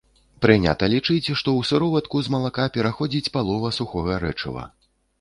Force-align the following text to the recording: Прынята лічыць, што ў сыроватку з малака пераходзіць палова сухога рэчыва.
Прынята 0.45 0.85
лічыць, 0.93 1.25
што 1.25 1.35
ў 1.35 1.61
сыроватку 1.71 2.17
з 2.23 2.33
малака 2.39 2.67
пераходзіць 2.79 3.25
палова 3.39 3.75
сухога 3.81 4.23
рэчыва. 4.29 4.71